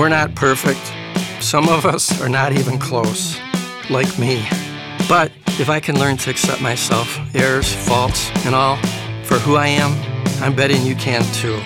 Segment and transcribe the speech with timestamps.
[0.00, 0.80] We're not perfect.
[1.44, 3.38] Some of us are not even close,
[3.90, 4.48] like me.
[5.06, 5.30] But
[5.60, 8.76] if I can learn to accept myself, errors, faults, and all,
[9.24, 9.92] for who I am,
[10.42, 11.60] I'm betting you can too.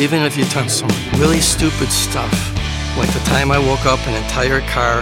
[0.00, 2.30] Even if you've done some really stupid stuff,
[2.96, 5.00] like the time I woke up an entire car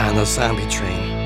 [0.00, 1.23] on the zombie train.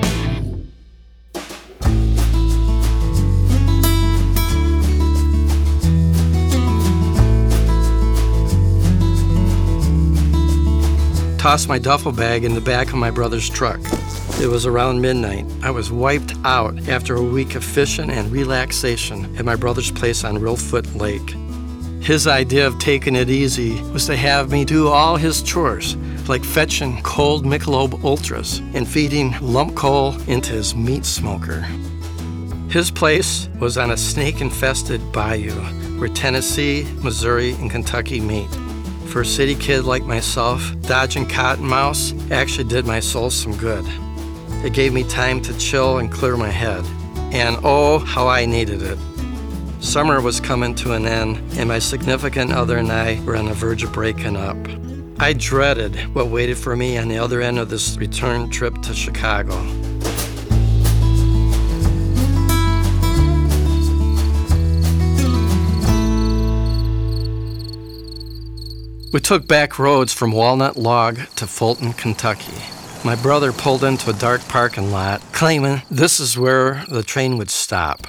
[11.39, 13.79] Tossed my duffel bag in the back of my brother's truck.
[14.41, 15.47] It was around midnight.
[15.63, 20.25] I was wiped out after a week of fishing and relaxation at my brother's place
[20.25, 21.37] on Reelfoot Lake.
[22.05, 25.95] His idea of taking it easy was to have me do all his chores,
[26.29, 31.61] like fetching cold Michelob Ultras and feeding lump coal into his meat smoker.
[32.69, 35.55] His place was on a snake infested bayou
[36.01, 38.49] where Tennessee, Missouri, and Kentucky meet.
[39.11, 43.85] For a city kid like myself, dodging cottonmouths actually did my soul some good.
[44.63, 46.85] It gave me time to chill and clear my head.
[47.33, 48.99] And oh, how I needed it.
[49.81, 53.55] Summer was coming to an end, and my significant other and I were on the
[53.55, 54.59] verge of breaking up.
[55.19, 58.93] I dreaded what waited for me on the other end of this return trip to
[58.93, 59.57] Chicago.
[69.11, 72.63] We took back roads from Walnut Log to Fulton, Kentucky.
[73.05, 77.49] My brother pulled into a dark parking lot, claiming this is where the train would
[77.49, 78.07] stop.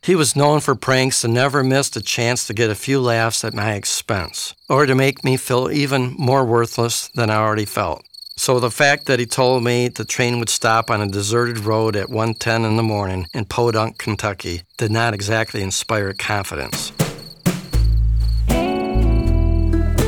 [0.00, 3.44] He was known for pranks and never missed a chance to get a few laughs
[3.44, 8.04] at my expense, or to make me feel even more worthless than I already felt.
[8.36, 11.96] So the fact that he told me the train would stop on a deserted road
[11.96, 16.92] at 1:10 in the morning in Podunk, Kentucky, did not exactly inspire confidence.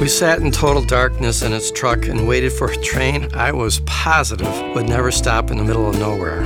[0.04, 3.80] We sat in total darkness in its truck and waited for a train I was
[3.86, 6.42] positive would never stop in the middle of nowhere.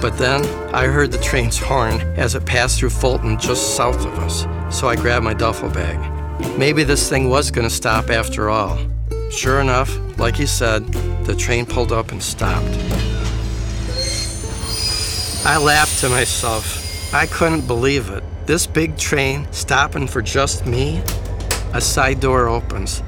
[0.00, 4.16] But then I heard the train's horn as it passed through Fulton just south of
[4.20, 5.98] us, so I grabbed my duffel bag.
[6.56, 8.78] Maybe this thing was going to stop after all.
[9.32, 10.86] Sure enough, like he said,
[11.24, 12.78] the train pulled up and stopped.
[15.44, 17.12] I laughed to myself.
[17.12, 18.22] I couldn't believe it.
[18.46, 21.02] This big train stopping for just me?
[21.74, 23.02] A side door opens.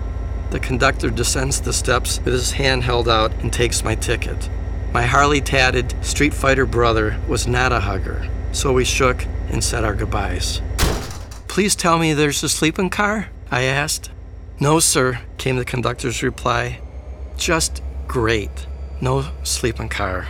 [0.48, 4.48] The conductor descends the steps with his hand held out and takes my ticket.
[4.94, 9.84] My Harley tatted Street Fighter brother was not a hugger, so we shook and said
[9.84, 10.62] our goodbyes.
[11.46, 13.28] Please tell me there's a sleeping car?
[13.50, 14.10] I asked.
[14.58, 16.80] No, sir, came the conductor's reply.
[17.36, 18.66] Just great.
[18.98, 20.28] No sleeping car.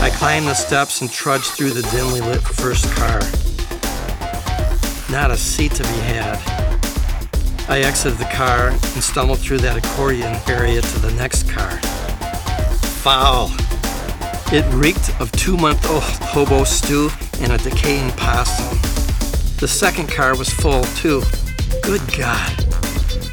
[0.00, 3.20] I climbed the steps and trudged through the dimly lit first car.
[5.12, 6.40] Not a seat to be had.
[7.68, 11.76] I exited the car and stumbled through that accordion area to the next car.
[13.02, 13.50] Foul.
[14.50, 18.78] It reeked of two month old hobo stew and a decaying possum.
[19.60, 21.22] The second car was full, too.
[21.82, 22.64] Good God.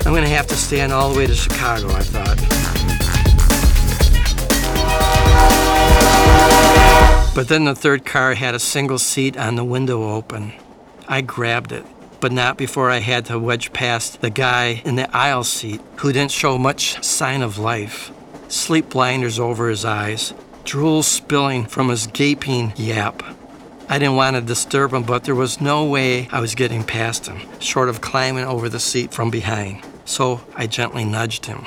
[0.05, 2.37] I'm to have to stand all the way to Chicago, I thought.
[7.33, 10.51] But then the third car had a single seat on the window open.
[11.11, 11.87] I grabbed it,
[12.19, 16.13] but not before I had to wedge past the guy in the aisle seat who
[16.13, 18.11] didn't show much sign of life.
[18.47, 23.23] Sleep blinders over his eyes, drool spilling from his gaping yap.
[23.89, 27.25] I didn't want to disturb him, but there was no way I was getting past
[27.25, 29.83] him, short of climbing over the seat from behind.
[30.05, 31.65] So I gently nudged him.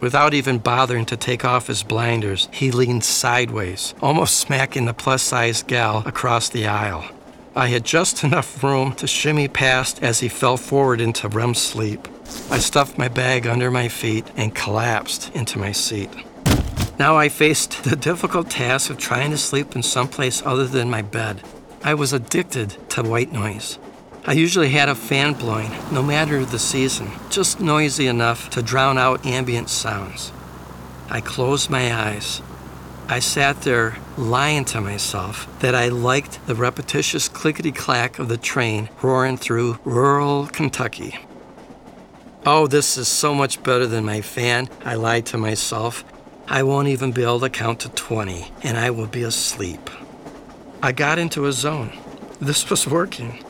[0.00, 5.22] Without even bothering to take off his blinders, he leaned sideways, almost smacking the plus
[5.22, 7.08] sized gal across the aisle.
[7.54, 12.08] I had just enough room to shimmy past as he fell forward into REM sleep.
[12.50, 16.08] I stuffed my bag under my feet and collapsed into my seat.
[16.98, 21.02] Now I faced the difficult task of trying to sleep in someplace other than my
[21.02, 21.42] bed.
[21.84, 23.78] I was addicted to white noise.
[24.24, 28.96] I usually had a fan blowing, no matter the season, just noisy enough to drown
[28.96, 30.32] out ambient sounds.
[31.10, 32.40] I closed my eyes
[33.12, 38.38] I sat there lying to myself that I liked the repetitious clickety clack of the
[38.38, 41.18] train roaring through rural Kentucky.
[42.46, 46.06] Oh, this is so much better than my fan, I lied to myself.
[46.48, 49.90] I won't even be able to count to 20, and I will be asleep.
[50.82, 51.92] I got into a zone.
[52.40, 53.44] This was working.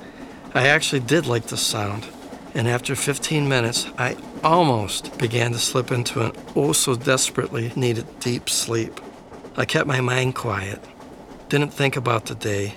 [0.55, 2.09] I actually did like the sound,
[2.53, 8.19] and after 15 minutes, I almost began to slip into an oh so desperately needed
[8.19, 9.01] deep sleep.
[9.55, 10.81] I kept my mind quiet,
[11.51, 12.77] didn't think about the day,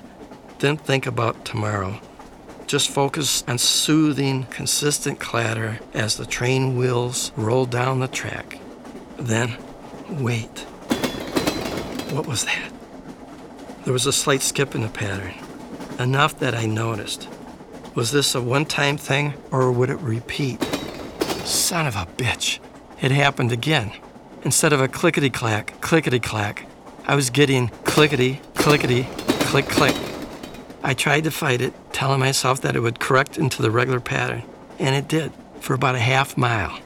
[0.60, 2.02] didn't think about tomorrow,
[2.68, 8.60] just focused on soothing, consistent clatter as the train wheels rolled down the track.
[9.18, 9.56] Then,
[10.10, 10.66] wait.
[12.12, 12.72] What was that?
[13.86, 15.34] There was a slight skip in the pattern,
[15.98, 17.30] enough that I noticed.
[17.94, 20.62] Was this a one time thing or would it repeat?
[21.46, 22.60] Son of a bitch.
[23.00, 23.94] It happened again.
[24.46, 26.68] Instead of a clickety clack, clickety clack,
[27.08, 29.08] I was getting clickety, clickety,
[29.48, 29.96] click, click.
[30.84, 34.44] I tried to fight it, telling myself that it would correct into the regular pattern,
[34.78, 35.32] and it did
[35.62, 36.80] for about a half mile.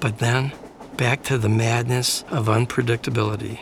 [0.00, 0.54] But then,
[0.96, 3.60] back to the madness of unpredictability.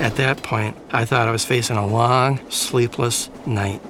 [0.00, 3.80] At that point, I thought I was facing a long, sleepless night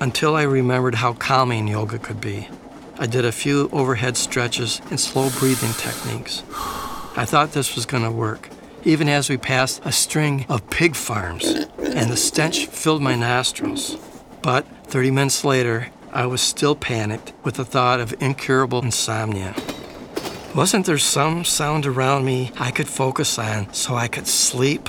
[0.00, 2.48] until I remembered how calming yoga could be.
[2.98, 6.42] I did a few overhead stretches and slow breathing techniques.
[7.16, 8.48] I thought this was going to work,
[8.84, 11.44] even as we passed a string of pig farms
[11.94, 13.96] and the stench filled my nostrils.
[14.40, 19.54] But 30 minutes later, I was still panicked with the thought of incurable insomnia.
[20.54, 24.88] Wasn't there some sound around me I could focus on so I could sleep?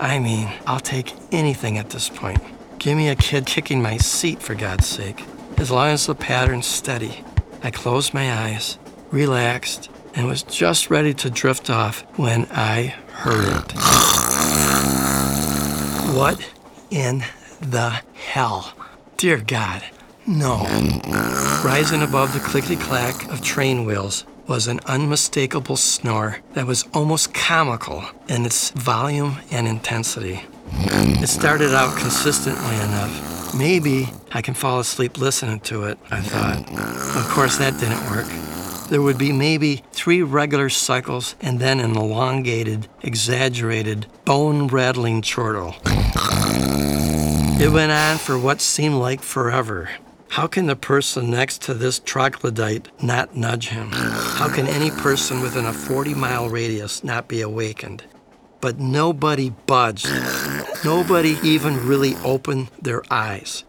[0.00, 2.40] I mean, I'll take anything at this point.
[2.78, 5.24] Give me a kid kicking my seat, for God's sake.
[5.56, 7.24] As long as the pattern's steady.
[7.62, 8.78] I closed my eyes,
[9.10, 13.72] relaxed, and was just ready to drift off when I heard.
[16.16, 16.52] What
[16.90, 17.24] in
[17.60, 18.74] the hell?
[19.16, 19.82] Dear God,
[20.26, 20.64] no.
[21.64, 27.34] Rising above the clickety clack of train wheels was an unmistakable snore that was almost
[27.34, 30.40] comical in its volume and intensity.
[30.72, 33.54] It started out consistently enough.
[33.54, 36.58] Maybe I can fall asleep listening to it, I thought.
[37.16, 38.26] Of course, that didn't work.
[38.88, 45.74] There would be maybe three regular cycles and then an elongated, exaggerated, bone rattling chortle.
[47.60, 49.90] It went on for what seemed like forever.
[50.30, 53.90] How can the person next to this troglodyte not nudge him?
[53.92, 58.04] How can any person within a 40 mile radius not be awakened?
[58.62, 60.08] But nobody budged.
[60.82, 63.64] Nobody even really opened their eyes.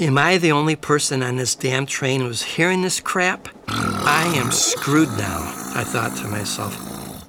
[0.00, 3.48] Am I the only person on this damn train who's hearing this crap?
[4.02, 5.40] I am screwed now,
[5.74, 6.76] I thought to myself.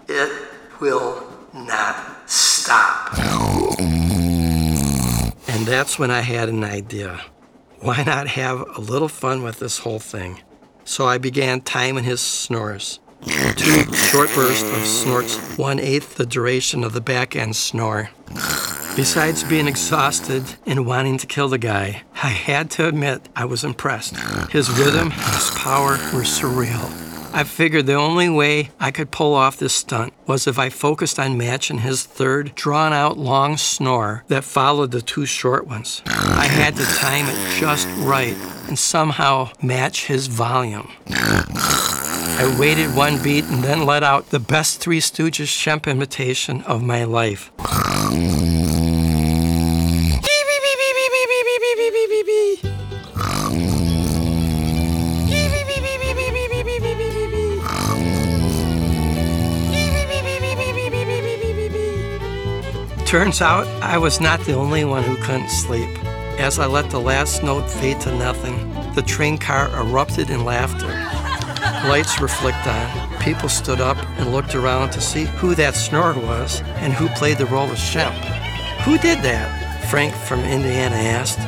[0.09, 0.31] It
[0.79, 3.17] will not stop.
[5.47, 7.21] And that's when I had an idea
[7.81, 10.39] why not have a little fun with this whole thing?
[10.85, 12.99] So I began timing his snores.
[13.55, 18.11] Two short bursts of snorts, one eighth the duration of the back end snore.
[18.95, 23.63] Besides being exhausted and wanting to kill the guy, I had to admit I was
[23.63, 24.17] impressed.
[24.51, 26.91] His rhythm and his power were surreal.
[27.33, 31.17] I figured the only way I could pull off this stunt was if I focused
[31.17, 36.01] on matching his third, drawn out long snore that followed the two short ones.
[36.05, 38.35] I had to time it just right
[38.67, 40.91] and somehow match his volume.
[41.07, 46.83] I waited one beat and then let out the best Three Stooges Shemp imitation of
[46.83, 47.51] my life.
[63.11, 65.89] Turns out I was not the only one who couldn't sleep.
[66.39, 68.55] As I let the last note fade to nothing,
[68.95, 70.87] the train car erupted in laughter.
[71.89, 73.19] Lights were flicked on.
[73.19, 77.37] People stood up and looked around to see who that snore was and who played
[77.37, 78.13] the role of Shemp.
[78.85, 79.89] Who did that?
[79.89, 81.39] Frank from Indiana asked.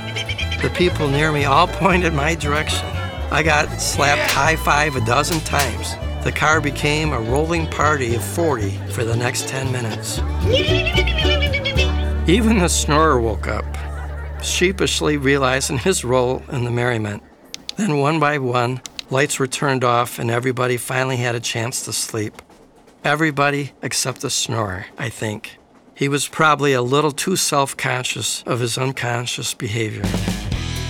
[0.62, 2.86] The people near me all pointed my direction.
[3.32, 5.96] I got slapped high five a dozen times.
[6.26, 10.20] The car became a rolling party of 40 for the next 10 minutes.
[12.26, 13.66] Even the snorer woke up,
[14.42, 17.22] sheepishly realizing his role in the merriment.
[17.76, 21.92] Then, one by one, lights were turned off and everybody finally had a chance to
[21.92, 22.42] sleep.
[23.04, 25.58] Everybody except the snorer, I think.
[25.96, 30.04] He was probably a little too self conscious of his unconscious behavior.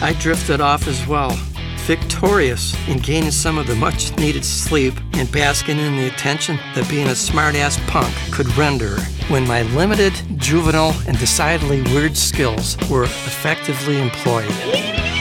[0.02, 1.36] I drifted off as well,
[1.84, 6.90] victorious in gaining some of the much needed sleep and basking in the attention that
[6.90, 13.04] being a smartass punk could render when my limited, juvenile, and decidedly weird skills were
[13.04, 15.13] effectively employed.